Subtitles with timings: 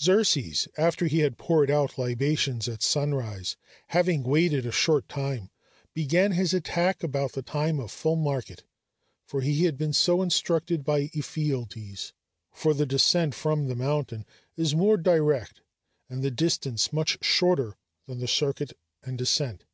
[0.00, 3.56] Xerxes, after he had poured out libations at sunrise,
[3.90, 5.48] having waited a short time,
[5.94, 8.64] began his attack about the time of full market,
[9.28, 12.12] for he had been so instructed by Ephialtes;
[12.50, 14.26] for the descent from the mountain
[14.56, 15.60] is more direct
[16.08, 17.76] and the distance much shorter
[18.08, 19.66] than the circuit and ascent.